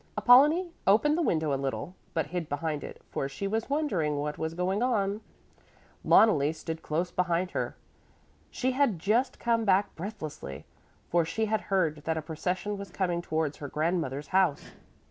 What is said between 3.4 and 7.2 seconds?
was wondering what was going on. Loneli stood close